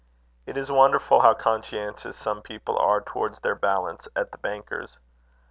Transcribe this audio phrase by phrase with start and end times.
[0.47, 4.97] It is wonderful how conscientious some people are towards their balance at the banker's.